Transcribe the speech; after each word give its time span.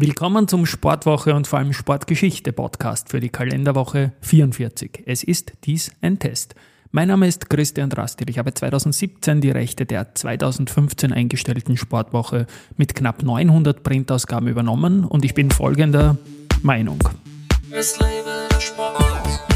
Willkommen 0.00 0.46
zum 0.46 0.64
Sportwoche 0.64 1.34
und 1.34 1.48
vor 1.48 1.58
allem 1.58 1.72
Sportgeschichte 1.72 2.52
Podcast 2.52 3.08
für 3.08 3.18
die 3.18 3.30
Kalenderwoche 3.30 4.12
44. 4.20 5.02
Es 5.06 5.24
ist 5.24 5.54
dies 5.64 5.90
ein 6.00 6.20
Test. 6.20 6.54
Mein 6.92 7.08
Name 7.08 7.26
ist 7.26 7.50
Christian 7.50 7.90
Drastil. 7.90 8.30
Ich 8.30 8.38
habe 8.38 8.54
2017 8.54 9.40
die 9.40 9.50
Rechte 9.50 9.86
der 9.86 10.14
2015 10.14 11.12
eingestellten 11.12 11.76
Sportwoche 11.76 12.46
mit 12.76 12.94
knapp 12.94 13.24
900 13.24 13.82
Printausgaben 13.82 14.46
übernommen 14.46 15.04
und 15.04 15.24
ich 15.24 15.34
bin 15.34 15.50
folgender 15.50 16.16
Meinung. 16.62 17.02
Es 17.72 17.98
lebe 17.98 18.46
der 18.52 18.60
Sport. 18.60 19.47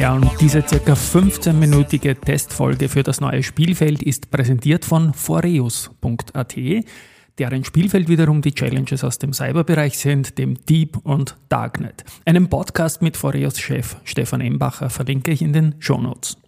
Ja, 0.00 0.14
und 0.14 0.30
diese 0.40 0.66
circa 0.66 0.94
15-minütige 0.94 2.18
Testfolge 2.18 2.88
für 2.88 3.02
das 3.02 3.20
neue 3.20 3.42
Spielfeld 3.42 4.02
ist 4.02 4.30
präsentiert 4.30 4.86
von 4.86 5.12
foreus.at, 5.12 6.56
deren 7.38 7.64
Spielfeld 7.66 8.08
wiederum 8.08 8.40
die 8.40 8.54
Challenges 8.54 9.04
aus 9.04 9.18
dem 9.18 9.34
Cyberbereich 9.34 9.98
sind, 9.98 10.38
dem 10.38 10.56
Deep 10.64 10.96
und 11.04 11.36
Darknet. 11.50 12.04
Einen 12.24 12.48
Podcast 12.48 13.02
mit 13.02 13.18
Foreus-Chef 13.18 13.96
Stefan 14.04 14.40
Embacher 14.40 14.88
verlinke 14.88 15.32
ich 15.32 15.42
in 15.42 15.52
den 15.52 15.74
Shownotes. 15.80 16.38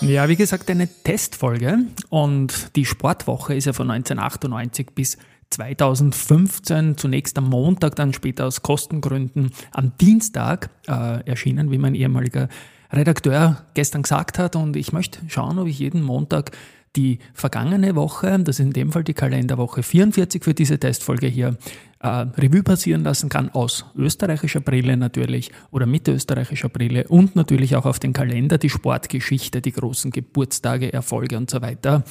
Ja, 0.00 0.28
wie 0.28 0.36
gesagt, 0.36 0.70
eine 0.70 0.86
Testfolge 0.86 1.78
und 2.10 2.76
die 2.76 2.84
Sportwoche 2.84 3.56
ist 3.56 3.64
ja 3.64 3.72
von 3.72 3.90
1998 3.90 4.90
bis 4.94 5.18
2015, 5.54 6.96
zunächst 6.96 7.38
am 7.38 7.48
Montag, 7.48 7.96
dann 7.96 8.12
später 8.12 8.46
aus 8.46 8.62
Kostengründen 8.62 9.52
am 9.72 9.92
Dienstag 9.98 10.70
äh, 10.86 11.24
erschienen, 11.28 11.70
wie 11.70 11.78
mein 11.78 11.94
ehemaliger 11.94 12.48
Redakteur 12.92 13.64
gestern 13.74 14.02
gesagt 14.02 14.38
hat. 14.38 14.56
Und 14.56 14.76
ich 14.76 14.92
möchte 14.92 15.20
schauen, 15.28 15.58
ob 15.58 15.66
ich 15.66 15.78
jeden 15.78 16.02
Montag 16.02 16.50
die 16.96 17.18
vergangene 17.32 17.96
Woche, 17.96 18.38
das 18.40 18.60
ist 18.60 18.66
in 18.66 18.72
dem 18.72 18.92
Fall 18.92 19.04
die 19.04 19.14
Kalenderwoche 19.14 19.82
44 19.82 20.44
für 20.44 20.54
diese 20.54 20.78
Testfolge 20.78 21.26
hier, 21.26 21.56
äh, 22.00 22.08
Revue 22.08 22.62
passieren 22.62 23.02
lassen 23.02 23.28
kann, 23.28 23.50
aus 23.50 23.86
österreichischer 23.96 24.60
Brille 24.60 24.96
natürlich 24.96 25.50
oder 25.70 25.86
mit 25.86 26.06
österreichischer 26.06 26.68
Brille 26.68 27.08
und 27.08 27.34
natürlich 27.34 27.74
auch 27.76 27.86
auf 27.86 27.98
den 27.98 28.12
Kalender, 28.12 28.58
die 28.58 28.70
Sportgeschichte, 28.70 29.60
die 29.60 29.72
großen 29.72 30.10
Geburtstage, 30.10 30.92
Erfolge 30.92 31.36
und 31.36 31.50
so 31.50 31.62
weiter. 31.62 32.04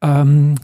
Ähm, 0.00 0.54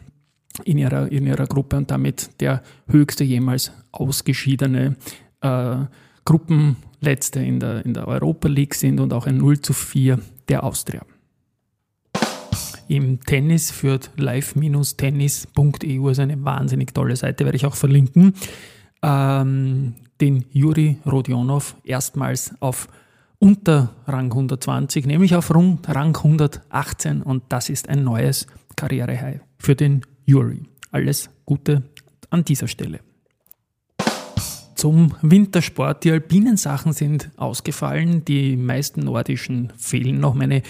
in 0.64 0.78
ihrer, 0.78 1.12
in 1.12 1.28
ihrer 1.28 1.48
Gruppe 1.48 1.78
und 1.78 1.92
damit 1.92 2.42
der 2.42 2.62
höchste 2.88 3.24
jemals 3.24 3.72
ausgeschiedene 3.92 4.96
äh, 5.42 5.76
Gruppenletzte 6.24 7.40
in 7.42 7.60
der, 7.60 7.86
in 7.86 7.94
der 7.94 8.08
Europa 8.08 8.48
League 8.48 8.76
sind 8.76 9.00
und 9.00 9.14
auch 9.14 9.28
ein 9.28 9.38
0 9.38 9.62
zu 9.62 9.74
4 9.74 10.20
der 10.48 10.64
Austria. 10.64 11.02
Im 12.88 13.20
Tennis 13.22 13.72
führt 13.72 14.12
live-tennis.eu, 14.16 16.08
also 16.08 16.22
eine 16.22 16.46
wahnsinnig 16.46 16.94
tolle 16.94 17.16
Seite, 17.16 17.44
werde 17.46 17.56
ich 17.56 17.66
auch 17.66 17.76
verlinken, 17.76 18.36
ähm, 19.02 19.96
den 20.22 20.46
Juri 20.52 20.98
Rodionov 21.06 21.76
erstmals 21.84 22.54
auf 22.60 22.88
unter 23.40 23.92
Rang 24.08 24.32
120, 24.32 25.06
nämlich 25.06 25.36
auf 25.36 25.54
Rang 25.54 26.16
118 26.16 27.22
und 27.22 27.44
das 27.50 27.70
ist 27.70 27.90
ein 27.90 28.04
neues 28.04 28.48
Karrierehigh 28.76 29.42
für 29.58 29.76
den 29.76 30.02
Yuri. 30.26 30.64
Alles 30.92 31.30
Gute 31.46 31.84
an 32.30 32.46
dieser 32.46 32.68
Stelle. 32.68 33.00
Zum 34.76 35.14
Wintersport. 35.22 36.04
Die 36.04 36.12
alpinen 36.12 36.58
Sachen 36.58 36.94
sind 36.94 37.32
ausgefallen. 37.38 38.26
Die 38.26 38.58
meisten 38.58 39.02
nordischen 39.02 39.72
fehlen 39.78 40.20
noch. 40.20 40.36
Meine 40.36 40.64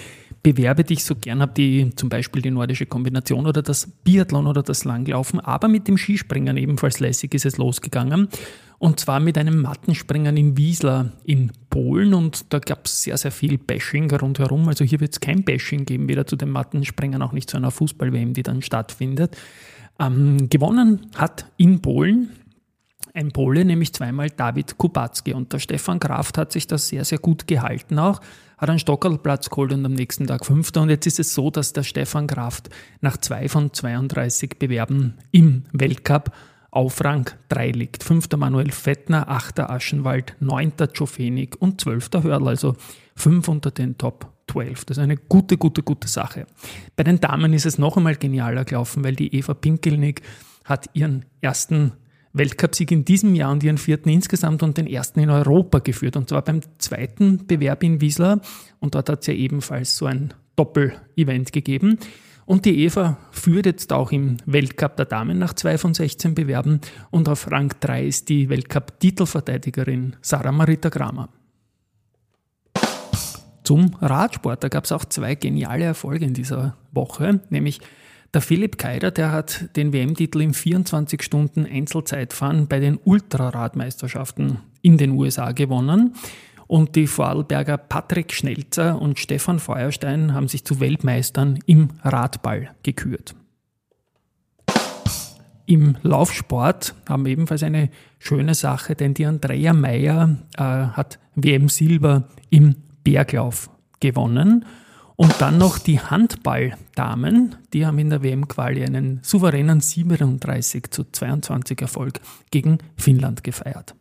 Bewerbe, 0.43 0.83
die 0.83 0.93
ich 0.93 1.03
so 1.03 1.15
gern 1.15 1.41
habe, 1.41 1.53
die 1.53 1.89
zum 1.95 2.09
Beispiel 2.09 2.43
die 2.43 2.51
nordische 2.51 2.85
Kombination 2.85 3.47
oder 3.47 3.63
das 3.63 3.87
Biathlon 3.87 4.45
oder 4.45 4.61
das 4.61 4.85
Langlaufen, 4.85 5.39
aber 5.39 5.67
mit 5.67 5.87
dem 5.87 5.97
Skispringen 5.97 6.55
ebenfalls 6.57 6.99
lässig 6.99 7.33
ist 7.33 7.47
es 7.47 7.57
losgegangen. 7.57 8.29
Und 8.77 8.99
zwar 8.99 9.19
mit 9.19 9.37
einem 9.37 9.61
Mattenspringen 9.61 10.35
in 10.37 10.57
Wiesla 10.57 11.11
in 11.23 11.51
Polen. 11.69 12.13
Und 12.13 12.53
da 12.53 12.59
gab 12.59 12.85
es 12.85 13.03
sehr, 13.03 13.17
sehr 13.17 13.31
viel 13.31 13.57
Bashing 13.57 14.11
rundherum. 14.11 14.67
Also 14.67 14.83
hier 14.83 14.99
wird 14.99 15.13
es 15.13 15.19
kein 15.19 15.43
Bashing 15.43 15.85
geben, 15.85 16.07
weder 16.09 16.27
zu 16.27 16.35
den 16.35 16.49
Mattenspringen 16.49 17.19
noch 17.19 17.31
nicht 17.31 17.49
zu 17.49 17.57
einer 17.57 17.71
Fußball-WM, 17.71 18.33
die 18.33 18.43
dann 18.43 18.61
stattfindet. 18.61 19.37
Ähm, 19.99 20.49
gewonnen 20.49 21.07
hat 21.15 21.45
in 21.57 21.81
Polen 21.81 22.31
ein 23.15 23.31
Pole, 23.31 23.65
nämlich 23.65 23.93
zweimal 23.93 24.29
David 24.29 24.77
Kubacki. 24.77 25.33
Und 25.33 25.53
der 25.53 25.59
Stefan 25.59 25.99
Kraft 25.99 26.37
hat 26.37 26.51
sich 26.51 26.67
das 26.67 26.89
sehr, 26.89 27.05
sehr 27.05 27.17
gut 27.17 27.47
gehalten 27.47 27.97
auch, 27.97 28.19
hat 28.57 28.69
einen 28.69 28.79
Stockerlplatz 28.79 29.49
geholt 29.49 29.73
und 29.73 29.85
am 29.85 29.93
nächsten 29.93 30.27
Tag 30.27 30.45
Fünfter. 30.45 30.81
Und 30.81 30.89
jetzt 30.89 31.07
ist 31.07 31.19
es 31.19 31.33
so, 31.33 31.49
dass 31.49 31.73
der 31.73 31.83
Stefan 31.83 32.27
Kraft 32.27 32.69
nach 33.01 33.17
zwei 33.17 33.47
von 33.47 33.73
32 33.73 34.59
Bewerben 34.59 35.15
im 35.31 35.63
Weltcup 35.71 36.31
auf 36.75 37.03
Rang 37.03 37.29
3 37.49 37.71
liegt. 37.71 38.03
Fünfter 38.03 38.35
Manuel 38.35 38.71
Fettner, 38.71 39.29
achter 39.29 39.69
Aschenwald, 39.69 40.35
neunter 40.41 40.89
Jofenik 40.93 41.55
und 41.59 41.79
zwölfter 41.79 42.21
Hörl, 42.21 42.47
also 42.47 42.75
fünf 43.15 43.47
unter 43.47 43.71
den 43.71 43.97
Top 43.97 44.33
12. 44.51 44.83
Das 44.85 44.97
ist 44.97 45.03
eine 45.03 45.15
gute, 45.15 45.57
gute, 45.57 45.83
gute 45.83 46.09
Sache. 46.09 46.45
Bei 46.97 47.03
den 47.03 47.21
Damen 47.21 47.53
ist 47.53 47.65
es 47.65 47.77
noch 47.77 47.95
einmal 47.95 48.17
genialer 48.17 48.65
gelaufen, 48.65 49.05
weil 49.05 49.15
die 49.15 49.33
Eva 49.33 49.53
Pinkelnick 49.53 50.21
hat 50.65 50.89
ihren 50.93 51.23
ersten 51.39 51.93
Weltcupsieg 52.33 52.91
in 52.91 53.05
diesem 53.05 53.35
Jahr 53.35 53.53
und 53.53 53.63
ihren 53.63 53.77
vierten 53.77 54.09
insgesamt 54.09 54.61
und 54.61 54.77
den 54.77 54.87
ersten 54.87 55.21
in 55.21 55.29
Europa 55.29 55.79
geführt. 55.79 56.17
Und 56.17 56.27
zwar 56.27 56.41
beim 56.41 56.59
zweiten 56.77 57.47
Bewerb 57.47 57.83
in 57.83 58.01
Wiesla. 58.01 58.41
Und 58.79 58.95
dort 58.95 59.09
hat 59.09 59.21
es 59.21 59.27
ja 59.27 59.33
ebenfalls 59.33 59.95
so 59.95 60.07
ein 60.07 60.33
Doppel-Event 60.57 61.53
gegeben. 61.53 61.99
Und 62.45 62.65
die 62.65 62.83
Eva 62.83 63.17
führt 63.31 63.65
jetzt 63.65 63.91
auch 63.91 64.11
im 64.11 64.37
Weltcup 64.45 64.97
der 64.97 65.05
Damen 65.05 65.39
nach 65.39 65.53
zwei 65.53 65.77
von 65.77 65.93
16 65.93 66.35
Bewerben 66.35 66.79
und 67.09 67.27
auf 67.27 67.51
Rang 67.51 67.73
3 67.79 68.05
ist 68.05 68.29
die 68.29 68.49
Weltcup-Titelverteidigerin 68.49 70.15
Sarah 70.21 70.51
Marita 70.51 70.89
Kramer. 70.89 71.29
zum 73.63 73.95
Radsport. 73.99 74.63
Da 74.63 74.67
gab 74.67 74.83
es 74.83 74.91
auch 74.91 75.05
zwei 75.05 75.33
geniale 75.33 75.85
Erfolge 75.85 76.25
in 76.25 76.35
dieser 76.35 76.77
Woche, 76.91 77.39
nämlich 77.49 77.81
der 78.35 78.41
Philipp 78.41 78.77
Keider, 78.77 79.11
der 79.11 79.31
hat 79.31 79.75
den 79.77 79.93
WM-Titel 79.93 80.41
im 80.41 80.53
24 80.53 81.23
Stunden 81.23 81.65
Einzelzeitfahren 81.65 82.67
bei 82.67 82.81
den 82.81 82.99
Ultraradmeisterschaften 83.01 84.59
in 84.81 84.97
den 84.97 85.11
USA 85.11 85.53
gewonnen. 85.53 86.15
Und 86.67 86.95
die 86.95 87.07
Vorarlberger 87.07 87.77
Patrick 87.77 88.33
Schnelzer 88.33 88.99
und 88.99 89.19
Stefan 89.19 89.59
Feuerstein 89.59 90.33
haben 90.33 90.47
sich 90.47 90.65
zu 90.65 90.79
Weltmeistern 90.79 91.59
im 91.65 91.89
Radball 92.03 92.71
gekürt. 92.83 93.35
Im 95.67 95.97
Laufsport 96.03 96.93
haben 97.09 97.25
wir 97.25 97.31
ebenfalls 97.31 97.63
eine 97.63 97.89
schöne 98.19 98.53
Sache, 98.53 98.95
denn 98.95 99.13
die 99.15 99.25
Andrea 99.25 99.73
Meyer 99.73 100.37
äh, 100.57 100.61
hat 100.61 101.19
WM 101.35 101.69
Silber 101.69 102.27
im 102.49 102.75
Berglauf 103.03 103.69
gewonnen. 103.99 104.65
Und 105.15 105.33
dann 105.39 105.57
noch 105.57 105.79
die 105.79 105.99
Handballdamen, 105.99 107.55
die 107.73 107.85
haben 107.85 107.97
in 107.99 108.09
der 108.09 108.21
WM-Quali 108.21 108.83
einen 108.83 109.19
souveränen 109.23 109.79
37 109.79 110.91
zu 110.91 111.05
22 111.09 111.81
Erfolg 111.81 112.19
gegen 112.51 112.79
Finnland 112.97 113.43
gefeiert. 113.43 113.95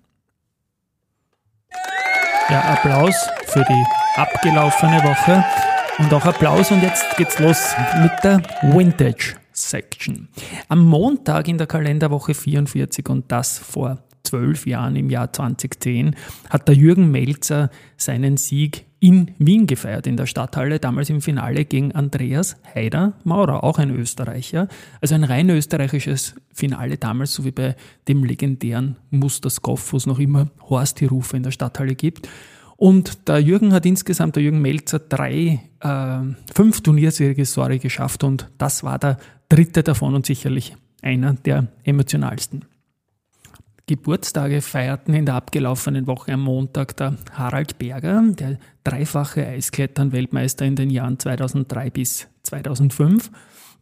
Ja, 2.50 2.60
Applaus 2.60 3.14
für 3.46 3.64
die 3.64 3.84
abgelaufene 4.16 5.02
Woche 5.02 5.42
und 5.98 6.12
auch 6.12 6.26
Applaus 6.26 6.70
und 6.70 6.82
jetzt 6.82 7.16
geht's 7.16 7.38
los 7.38 7.74
mit 8.02 8.12
der 8.22 8.42
Vintage 8.60 9.36
Section. 9.52 10.28
Am 10.68 10.84
Montag 10.84 11.48
in 11.48 11.56
der 11.56 11.66
Kalenderwoche 11.66 12.34
44 12.34 13.08
und 13.08 13.32
das 13.32 13.58
vor 13.58 13.98
zwölf 14.24 14.66
Jahren 14.66 14.94
im 14.96 15.08
Jahr 15.08 15.32
2010 15.32 16.16
hat 16.50 16.68
der 16.68 16.74
Jürgen 16.74 17.10
Melzer 17.10 17.70
seinen 17.96 18.36
Sieg 18.36 18.84
in 19.04 19.32
Wien 19.36 19.66
gefeiert, 19.66 20.06
in 20.06 20.16
der 20.16 20.24
Stadthalle, 20.24 20.80
damals 20.80 21.10
im 21.10 21.20
Finale 21.20 21.66
gegen 21.66 21.92
Andreas 21.92 22.56
Heider 22.74 23.12
Maurer, 23.22 23.62
auch 23.62 23.78
ein 23.78 23.90
Österreicher. 23.90 24.66
Also 25.02 25.14
ein 25.14 25.24
rein 25.24 25.50
österreichisches 25.50 26.34
Finale 26.54 26.96
damals, 26.96 27.34
so 27.34 27.44
wie 27.44 27.50
bei 27.50 27.76
dem 28.08 28.24
legendären 28.24 28.96
Musterskoff, 29.10 29.92
wo 29.92 29.98
es 29.98 30.06
noch 30.06 30.18
immer 30.18 30.48
Horst 30.70 31.00
die 31.00 31.04
Rufe 31.04 31.36
in 31.36 31.42
der 31.42 31.50
Stadthalle 31.50 31.94
gibt. 31.94 32.30
Und 32.78 33.28
der 33.28 33.40
Jürgen 33.40 33.74
hat 33.74 33.84
insgesamt, 33.84 34.36
der 34.36 34.42
Jürgen 34.42 34.62
Melzer, 34.62 35.00
drei, 35.00 35.60
äh, 35.80 36.18
fünf 36.54 36.80
Turniersiege 36.80 37.34
geschafft 37.78 38.24
und 38.24 38.48
das 38.56 38.84
war 38.84 38.98
der 38.98 39.18
dritte 39.50 39.82
davon 39.82 40.14
und 40.14 40.24
sicherlich 40.24 40.76
einer 41.02 41.34
der 41.34 41.66
emotionalsten. 41.84 42.64
Geburtstage 43.86 44.62
feierten 44.62 45.12
in 45.12 45.26
der 45.26 45.34
abgelaufenen 45.34 46.06
Woche 46.06 46.32
am 46.32 46.40
Montag 46.40 46.96
der 46.96 47.16
Harald 47.32 47.78
Berger, 47.78 48.22
der 48.28 48.58
dreifache 48.82 49.46
Eisklettern-Weltmeister 49.46 50.64
in 50.64 50.74
den 50.74 50.88
Jahren 50.88 51.18
2003 51.18 51.90
bis 51.90 52.26
2005. 52.44 53.30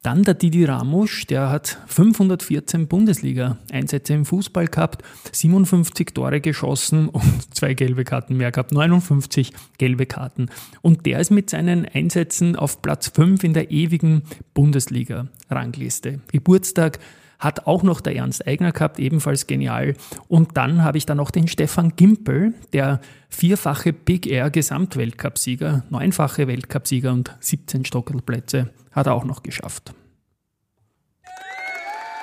Dann 0.02 0.24
der 0.24 0.34
Didi 0.34 0.64
Ramusch, 0.64 1.28
der 1.28 1.48
hat 1.50 1.78
514 1.86 2.88
Bundesliga-Einsätze 2.88 4.14
im 4.14 4.24
Fußball 4.24 4.66
gehabt, 4.66 5.04
57 5.30 6.08
Tore 6.12 6.40
geschossen 6.40 7.08
und 7.08 7.54
zwei 7.54 7.74
gelbe 7.74 8.02
Karten 8.02 8.36
mehr 8.36 8.50
gehabt, 8.50 8.72
59 8.72 9.52
gelbe 9.78 10.06
Karten. 10.06 10.48
Und 10.80 11.06
der 11.06 11.20
ist 11.20 11.30
mit 11.30 11.50
seinen 11.50 11.86
Einsätzen 11.86 12.56
auf 12.56 12.82
Platz 12.82 13.12
5 13.14 13.44
in 13.44 13.54
der 13.54 13.70
ewigen 13.70 14.22
Bundesliga-Rangliste. 14.54 16.18
Geburtstag 16.32 16.98
hat 17.42 17.66
auch 17.66 17.82
noch 17.82 18.00
der 18.00 18.14
Ernst 18.14 18.46
Eigner 18.46 18.70
gehabt, 18.70 19.00
ebenfalls 19.00 19.48
genial. 19.48 19.94
Und 20.28 20.56
dann 20.56 20.84
habe 20.84 20.96
ich 20.96 21.06
da 21.06 21.16
noch 21.16 21.32
den 21.32 21.48
Stefan 21.48 21.96
Gimpel, 21.96 22.54
der 22.72 23.00
vierfache 23.28 23.92
Big 23.92 24.28
Air 24.28 24.50
Gesamtweltcupsieger, 24.50 25.84
neunfache 25.90 26.46
Weltcupsieger 26.46 27.12
und 27.12 27.36
17 27.40 27.84
Stockelplätze 27.84 28.70
hat 28.92 29.06
er 29.06 29.14
auch 29.14 29.24
noch 29.24 29.42
geschafft. 29.42 29.92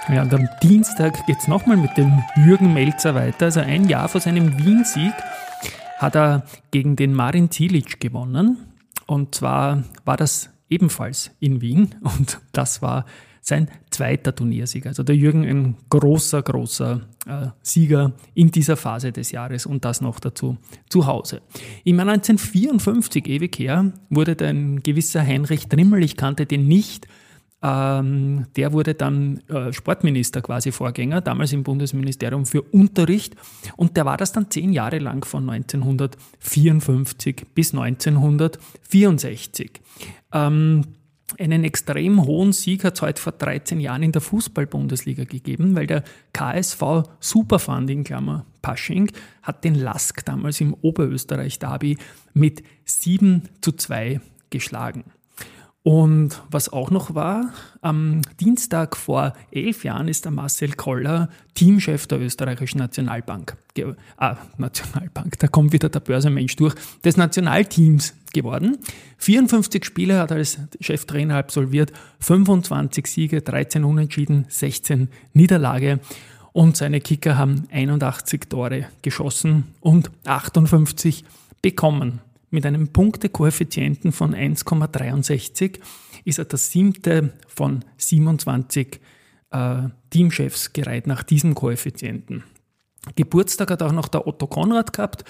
Ja, 0.07 0.21
und 0.21 0.33
am 0.33 0.47
Dienstag 0.63 1.25
geht 1.27 1.37
es 1.39 1.47
nochmal 1.47 1.77
mit 1.77 1.97
dem 1.97 2.23
Jürgen 2.37 2.73
Melzer 2.73 3.13
weiter. 3.13 3.45
Also 3.45 3.59
ein 3.59 3.89
Jahr 3.89 4.07
vor 4.07 4.21
seinem 4.21 4.57
Wien-Sieg 4.57 5.13
hat 5.97 6.15
er 6.15 6.45
gegen 6.71 6.95
den 6.95 7.13
Marin 7.13 7.51
Cilic 7.51 7.99
gewonnen. 7.99 8.57
Und 9.05 9.35
zwar 9.35 9.83
war 10.05 10.15
das 10.15 10.49
ebenfalls 10.69 11.31
in 11.39 11.61
Wien 11.61 11.95
und 12.01 12.39
das 12.53 12.81
war 12.81 13.05
sein 13.49 13.69
zweiter 13.89 14.33
Turniersieg. 14.33 14.85
Also 14.85 15.03
der 15.03 15.15
Jürgen 15.15 15.43
ein 15.45 15.75
großer, 15.89 16.41
großer 16.41 17.01
äh, 17.27 17.47
Sieger 17.61 18.13
in 18.33 18.51
dieser 18.51 18.77
Phase 18.77 19.11
des 19.11 19.31
Jahres 19.31 19.65
und 19.65 19.83
das 19.83 19.99
noch 20.01 20.19
dazu 20.19 20.57
zu 20.87 21.05
Hause. 21.05 21.41
Im 21.83 21.97
Jahr 21.97 22.07
1954, 22.07 23.27
ewig 23.27 23.59
her, 23.59 23.91
wurde 24.09 24.37
ein 24.47 24.81
gewisser 24.81 25.21
Heinrich 25.21 25.67
Trimmel, 25.67 26.03
ich 26.03 26.15
kannte 26.15 26.45
den 26.45 26.67
nicht, 26.67 27.07
ähm, 27.61 28.45
der 28.55 28.71
wurde 28.71 28.93
dann 28.93 29.41
äh, 29.49 29.73
Sportminister 29.73 30.41
quasi 30.41 30.71
Vorgänger, 30.71 31.19
damals 31.19 31.51
im 31.51 31.63
Bundesministerium 31.63 32.45
für 32.45 32.61
Unterricht 32.61 33.35
und 33.75 33.97
der 33.97 34.05
war 34.05 34.15
das 34.15 34.31
dann 34.31 34.49
zehn 34.49 34.71
Jahre 34.71 34.99
lang 34.99 35.25
von 35.25 35.49
1954 35.49 37.47
bis 37.53 37.73
1964. 37.73 39.71
Ähm, 40.31 40.85
einen 41.37 41.63
extrem 41.63 42.25
hohen 42.25 42.53
Sieg 42.53 42.83
hat 42.83 42.95
es 42.95 43.01
heute 43.01 43.21
vor 43.21 43.33
13 43.33 43.79
Jahren 43.79 44.03
in 44.03 44.11
der 44.11 44.21
Fußball-Bundesliga 44.21 45.25
gegeben, 45.25 45.75
weil 45.75 45.87
der 45.87 46.03
KSV 46.33 47.03
Superfund 47.19 47.89
in 47.89 48.03
Klammer 48.03 48.45
Pasching 48.61 49.11
hat 49.43 49.63
den 49.63 49.75
Lask 49.75 50.23
damals 50.25 50.61
im 50.61 50.73
Oberösterreich-Derby 50.73 51.97
mit 52.33 52.63
7 52.85 53.43
zu 53.61 53.73
2 53.73 54.21
geschlagen. 54.49 55.03
Und 55.83 56.41
was 56.51 56.71
auch 56.71 56.91
noch 56.91 57.15
war, 57.15 57.53
am 57.81 58.21
Dienstag 58.39 58.97
vor 58.97 59.33
elf 59.49 59.85
Jahren 59.85 60.09
ist 60.09 60.25
der 60.25 60.31
Marcel 60.31 60.73
Koller 60.73 61.29
Teamchef 61.55 62.05
der 62.05 62.19
österreichischen 62.19 62.79
Nationalbank, 62.79 63.55
ah, 64.17 64.35
Nationalbank, 64.57 65.39
da 65.39 65.47
kommt 65.47 65.71
wieder 65.71 65.87
der 65.87 66.01
Börsenmensch 66.01 66.57
durch, 66.57 66.75
des 67.05 67.15
Nationalteams 67.15 68.13
geworden. 68.33 68.77
54 69.19 69.85
Spiele 69.85 70.19
hat 70.19 70.31
er 70.31 70.37
als 70.37 70.59
Cheftrainer 70.81 71.37
absolviert, 71.37 71.93
25 72.19 73.07
Siege, 73.07 73.41
13 73.41 73.85
Unentschieden, 73.85 74.45
16 74.49 75.07
Niederlage 75.33 76.01
und 76.51 76.75
seine 76.75 76.99
Kicker 76.99 77.37
haben 77.37 77.67
81 77.71 78.49
Tore 78.49 78.87
geschossen 79.01 79.75
und 79.79 80.11
58 80.25 81.23
bekommen. 81.61 82.19
Mit 82.51 82.65
einem 82.65 82.87
Punktekoeffizienten 82.89 84.11
von 84.11 84.33
1,63 84.33 85.79
ist 86.25 86.39
er 86.39 86.45
das 86.45 86.71
siebte 86.71 87.33
von 87.47 87.85
27 87.97 88.99
äh, 89.51 89.75
Teamchefs 90.09 90.73
gereiht 90.73 91.07
nach 91.07 91.23
diesem 91.23 91.55
Koeffizienten. 91.55 92.43
Geburtstag 93.15 93.71
hat 93.71 93.81
auch 93.81 93.91
noch 93.91 94.07
der 94.07 94.27
Otto 94.27 94.47
Konrad 94.47 94.93
gehabt. 94.93 95.23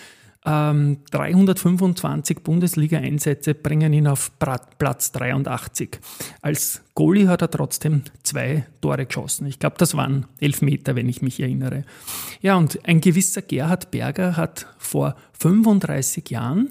Ähm, 0.45 0.99
325 1.11 2.39
Bundesliga-Einsätze 2.39 3.53
bringen 3.53 3.91
ihn 3.91 4.07
auf 4.07 4.31
Platz 4.39 5.11
83. 5.11 5.99
Als 6.41 6.81
Goalie 6.95 7.27
hat 7.27 7.41
er 7.41 7.51
trotzdem 7.51 8.03
zwei 8.23 8.65
Tore 8.79 9.05
geschossen. 9.05 9.47
Ich 9.47 9.59
glaube, 9.59 9.75
das 9.77 9.95
waren 9.95 10.27
elf 10.39 10.61
Meter, 10.61 10.95
wenn 10.95 11.09
ich 11.09 11.21
mich 11.21 11.41
erinnere. 11.41 11.83
Ja, 12.41 12.55
und 12.55 12.79
ein 12.87 13.01
gewisser 13.01 13.41
Gerhard 13.41 13.91
Berger 13.91 14.37
hat 14.37 14.67
vor 14.77 15.15
35 15.33 16.29
Jahren 16.29 16.69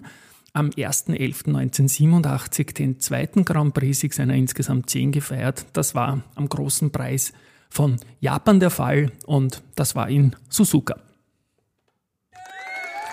am 0.52 0.70
1.11.1987 0.70 2.74
den 2.74 3.00
zweiten 3.00 3.44
Grand 3.44 3.74
Prix 3.74 4.00
seiner 4.14 4.34
insgesamt 4.34 4.90
zehn 4.90 5.12
gefeiert. 5.12 5.66
Das 5.72 5.94
war 5.94 6.22
am 6.34 6.48
großen 6.48 6.90
Preis 6.90 7.32
von 7.70 7.96
Japan 8.20 8.60
der 8.60 8.70
Fall 8.70 9.12
und 9.26 9.62
das 9.74 9.94
war 9.94 10.08
in 10.08 10.34
Suzuka. 10.48 10.96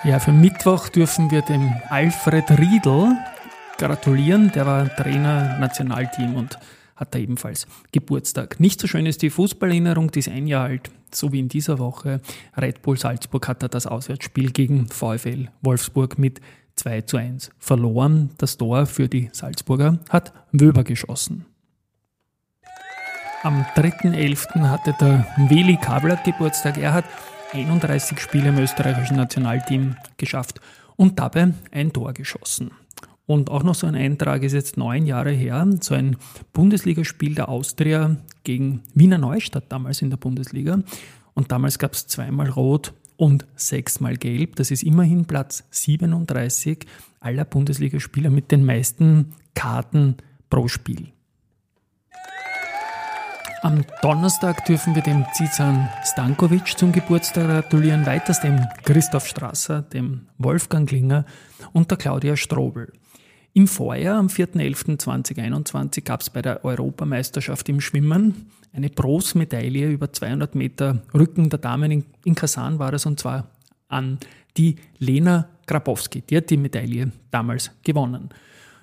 Ja, 0.03 0.19
für 0.19 0.31
Mittwoch 0.31 0.89
dürfen 0.89 1.31
wir 1.31 1.41
dem 1.41 1.73
Alfred 1.89 2.51
Riedl 2.51 3.17
gratulieren. 3.77 4.51
Der 4.53 4.65
war 4.65 4.95
Trainer 4.95 5.57
Nationalteam 5.59 6.35
und 6.35 6.57
hat 6.95 7.13
da 7.13 7.19
ebenfalls 7.19 7.67
Geburtstag. 7.91 8.59
Nicht 8.59 8.79
so 8.79 8.87
schön 8.87 9.05
ist 9.05 9.21
die 9.21 9.29
Fußballerinnerung, 9.29 10.11
die 10.11 10.19
ist 10.19 10.29
ein 10.29 10.47
Jahr 10.47 10.65
alt, 10.65 10.91
so 11.11 11.31
wie 11.31 11.39
in 11.39 11.49
dieser 11.49 11.79
Woche. 11.79 12.21
Red 12.55 12.81
Bull 12.81 12.97
Salzburg 12.97 13.47
hat 13.47 13.63
da 13.63 13.67
das 13.67 13.87
Auswärtsspiel 13.87 14.51
gegen 14.51 14.87
VfL 14.87 15.49
Wolfsburg 15.61 16.17
mit 16.17 16.39
2 16.75 17.01
zu 17.01 17.17
1 17.17 17.49
verloren. 17.57 18.31
Das 18.37 18.57
Tor 18.57 18.85
für 18.85 19.07
die 19.07 19.29
Salzburger 19.31 19.99
hat 20.09 20.33
Wöber 20.51 20.83
geschossen. 20.83 21.45
Am 23.43 23.63
3.11. 23.75 24.69
hatte 24.69 24.95
der 24.99 25.27
Weli 25.49 25.77
Kabler 25.77 26.17
Geburtstag. 26.17 26.77
Er 26.77 26.93
hat 26.93 27.05
31 27.53 28.19
Spiele 28.19 28.49
im 28.49 28.57
österreichischen 28.57 29.17
Nationalteam 29.17 29.95
geschafft 30.17 30.59
und 30.95 31.19
dabei 31.19 31.53
ein 31.71 31.93
Tor 31.93 32.13
geschossen. 32.13 32.71
Und 33.27 33.49
auch 33.49 33.63
noch 33.63 33.75
so 33.75 33.87
ein 33.87 33.95
Eintrag 33.95 34.43
ist 34.43 34.53
jetzt 34.53 34.77
neun 34.77 35.05
Jahre 35.05 35.31
her, 35.31 35.67
so 35.81 35.95
ein 35.95 36.17
Bundesligaspiel 36.53 37.33
der 37.35 37.49
Austria 37.49 38.17
gegen 38.43 38.83
Wiener 38.93 39.17
Neustadt 39.17 39.65
damals 39.69 40.01
in 40.01 40.11
der 40.11 40.17
Bundesliga. 40.17 40.79
Und 41.33 41.51
damals 41.51 41.79
gab 41.79 41.93
es 41.93 42.07
zweimal 42.07 42.49
Rot 42.49 42.93
und 43.17 43.45
sechsmal 43.55 44.17
gelb. 44.17 44.55
Das 44.55 44.71
ist 44.71 44.83
immerhin 44.83 45.25
Platz 45.25 45.63
37 45.71 46.85
aller 47.19 47.45
Bundesligaspieler 47.45 48.29
mit 48.29 48.51
den 48.51 48.65
meisten 48.65 49.33
Karten 49.53 50.17
pro 50.49 50.67
Spiel. 50.67 51.11
Am 53.61 53.83
Donnerstag 54.03 54.63
dürfen 54.65 54.93
wir 54.93 55.01
dem 55.01 55.25
Zizan 55.33 55.89
Stankovic 56.03 56.77
zum 56.77 56.91
Geburtstag 56.91 57.47
gratulieren, 57.47 58.05
weiters 58.05 58.39
dem 58.41 58.63
Christoph 58.83 59.25
Strasser, 59.25 59.81
dem 59.81 60.27
Wolfgang 60.37 60.87
Klinger 60.87 61.25
und 61.73 61.89
der 61.89 61.97
Claudia 61.97 62.37
Strobel. 62.37 62.93
Im 63.57 63.69
Vorjahr, 63.69 64.19
am 64.19 64.27
4.11.2021, 64.27 66.03
gab 66.03 66.19
es 66.19 66.29
bei 66.29 66.41
der 66.41 66.65
Europameisterschaft 66.65 67.69
im 67.69 67.79
Schwimmen 67.79 68.47
eine 68.73 68.89
Bronzemedaille 68.89 69.91
über 69.91 70.11
200 70.11 70.55
Meter 70.55 71.01
Rücken 71.13 71.49
der 71.49 71.59
Damen 71.59 71.89
in, 71.89 72.03
in 72.25 72.35
Kasan 72.35 72.79
war 72.79 72.91
es 72.91 73.05
und 73.05 73.17
zwar 73.17 73.47
an 73.87 74.17
die 74.57 74.75
Lena 74.99 75.47
Grabowski. 75.67 76.21
Die 76.21 76.35
hat 76.35 76.49
die 76.49 76.57
Medaille 76.57 77.13
damals 77.31 77.71
gewonnen. 77.81 78.27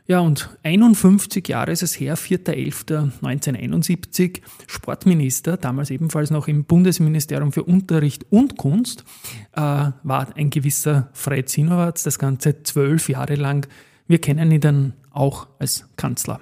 Ja, 0.07 0.21
und 0.21 0.49
51 0.63 1.47
Jahre 1.47 1.73
ist 1.73 1.83
es 1.83 2.01
her, 2.01 2.17
4.11.1971, 2.17 4.41
Sportminister, 4.67 5.59
damals 5.59 5.91
ebenfalls 5.91 6.31
noch 6.31 6.49
im 6.49 6.65
Bundesministerium 6.65 7.53
für 7.53 7.65
Unterricht 7.65 8.25
und 8.31 8.57
Kunst, 8.57 9.05
äh, 9.53 9.61
war 9.61 10.35
ein 10.35 10.49
gewisser 10.49 11.11
Fred 11.13 11.51
Sinowatz, 11.51 12.05
das 12.05 12.19
Ganze 12.19 12.63
zwölf 12.63 13.11
Jahre 13.11 13.35
lang. 13.35 13.69
Wir 14.07 14.21
kennen 14.21 14.51
ihn 14.51 14.61
dann 14.61 14.93
auch 15.11 15.47
als 15.59 15.89
Kanzler. 15.97 16.41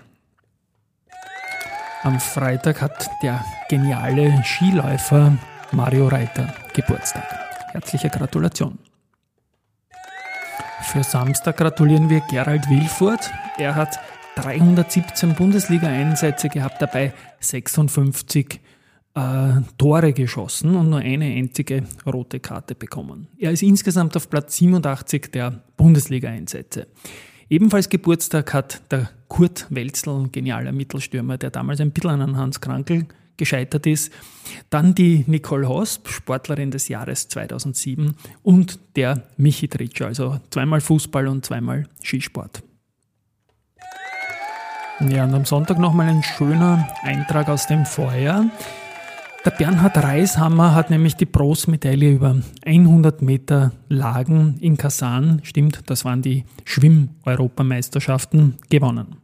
Am 2.02 2.19
Freitag 2.19 2.81
hat 2.81 3.11
der 3.23 3.45
geniale 3.69 4.43
Skiläufer 4.45 5.37
Mario 5.73 6.09
Reiter 6.09 6.55
Geburtstag. 6.73 7.25
Herzliche 7.73 8.09
Gratulation. 8.09 8.79
Für 10.83 11.05
Samstag 11.05 11.59
gratulieren 11.59 12.09
wir 12.09 12.21
Gerald 12.31 12.69
Wilfurt. 12.71 13.31
Er 13.59 13.75
hat 13.75 14.00
317 14.37 15.35
Bundesliga-Einsätze 15.35 16.49
gehabt, 16.49 16.81
dabei 16.81 17.12
56 17.40 18.61
äh, 19.14 19.21
Tore 19.76 20.12
geschossen 20.12 20.76
und 20.76 20.90
nur 20.90 21.00
eine 21.00 21.26
einzige 21.26 21.85
rote 22.07 22.40
Karte 22.40 22.75
bekommen. 22.75 23.29
Er 23.38 23.50
ist 23.50 23.62
insgesamt 23.62 24.17
auf 24.17 24.31
Platz 24.31 24.57
87 24.57 25.31
der 25.33 25.62
Bundesliga-Einsätze. 25.76 26.87
Ebenfalls 27.50 27.88
Geburtstag 27.88 28.54
hat 28.54 28.80
der 28.92 29.11
Kurt 29.26 29.66
Welzl, 29.71 30.28
genialer 30.30 30.71
Mittelstürmer, 30.71 31.37
der 31.37 31.50
damals 31.50 31.80
ein 31.80 31.90
bisschen 31.90 32.23
an 32.23 32.37
Hans 32.37 32.61
Krankel 32.61 33.07
gescheitert 33.37 33.88
ist. 33.88 34.12
Dann 34.71 34.95
die 34.95 35.25
Nicole 35.26 35.69
Hosp, 35.69 36.09
Sportlerin 36.09 36.71
des 36.71 36.87
Jahres 36.87 37.26
2007 37.26 38.14
und 38.45 38.78
der 38.95 39.25
Michi 39.37 39.66
Tritscher, 39.66 40.07
also 40.07 40.38
zweimal 40.50 40.80
Fußball 40.80 41.26
und 41.26 41.45
zweimal 41.45 41.88
Skisport. 42.04 42.62
Ja, 45.09 45.25
und 45.25 45.35
am 45.35 45.45
Sonntag 45.45 45.80
nochmal 45.80 46.09
ein 46.09 46.23
schöner 46.23 46.88
Eintrag 47.02 47.49
aus 47.49 47.66
dem 47.66 47.85
Vorjahr. 47.85 48.45
Der 49.42 49.52
Bernhard 49.52 49.97
Reishammer 49.97 50.75
hat 50.75 50.90
nämlich 50.90 51.16
die 51.16 51.25
Bronzemedaille 51.25 52.11
über 52.11 52.37
100 52.66 53.23
Meter 53.23 53.73
Lagen 53.88 54.59
in 54.61 54.76
Kasan, 54.76 55.40
stimmt, 55.44 55.80
das 55.87 56.04
waren 56.04 56.20
die 56.20 56.44
Schwimm-Europameisterschaften, 56.66 58.56
gewonnen. 58.68 59.16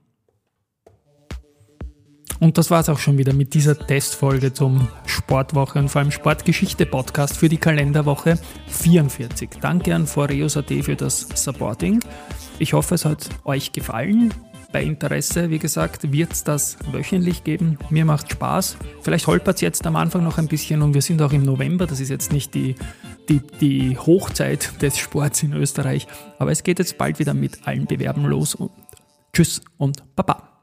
Und 2.41 2.57
das 2.57 2.71
war 2.71 2.81
es 2.81 2.89
auch 2.89 2.99
schon 2.99 3.19
wieder 3.19 3.35
mit 3.35 3.53
dieser 3.53 3.79
Testfolge 3.79 4.55
zum 4.55 4.89
Sportwoche 5.05 5.79
und 5.79 5.91
vor 5.91 6.01
allem 6.01 6.11
Sportgeschichte-Podcast 6.11 7.37
für 7.37 7.51
die 7.51 7.59
Kalenderwoche 7.59 8.39
44. 8.69 9.51
Danke 9.61 9.95
an 9.95 10.07
Foreos.at 10.07 10.73
für 10.83 10.97
das 10.97 11.29
Supporting. 11.35 12.01
Ich 12.59 12.73
hoffe, 12.73 12.95
es 12.95 13.05
hat 13.05 13.29
euch 13.45 13.73
gefallen. 13.73 14.33
Bei 14.77 14.83
Interesse, 14.83 15.49
wie 15.49 15.59
gesagt, 15.59 16.13
wird 16.13 16.35
es 16.35 16.45
das 16.45 16.77
wöchentlich 16.93 17.45
geben. 17.45 17.79
Mir 17.89 18.05
macht 18.05 18.31
Spaß. 18.31 18.77
Vielleicht 19.01 19.27
holpert 19.27 19.55
es 19.55 19.63
jetzt 19.63 19.87
am 19.87 19.97
Anfang 19.97 20.23
noch 20.23 20.37
ein 20.37 20.49
bisschen 20.49 20.83
und 20.83 20.93
wir 20.93 21.01
sind 21.01 21.23
auch 21.23 21.33
im 21.33 21.45
November. 21.45 21.87
Das 21.87 21.99
ist 21.99 22.11
jetzt 22.11 22.31
nicht 22.31 22.53
die, 22.53 22.75
die, 23.31 23.41
die 23.59 23.97
Hochzeit 23.97 24.83
des 24.83 24.99
Sports 24.99 25.43
in 25.43 25.55
Österreich. 25.55 26.07
Aber 26.39 26.51
es 26.51 26.63
geht 26.63 26.79
jetzt 26.79 26.99
bald 26.99 27.19
wieder 27.19 27.33
mit 27.33 27.67
allen 27.67 27.87
Bewerben 27.87 28.27
los. 28.27 28.55
Und 28.55 28.71
tschüss 29.33 29.63
und 29.79 30.15
Baba. 30.15 30.56